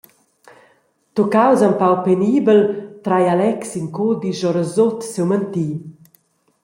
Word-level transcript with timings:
Tuccaus 1.17 1.61
empau 1.67 1.93
penibel, 2.05 2.59
trai 3.05 3.23
Alex 3.33 3.61
in 3.79 3.87
cudisch 3.95 4.43
orasut 4.49 4.99
siu 5.11 5.25
manti. 5.29 5.67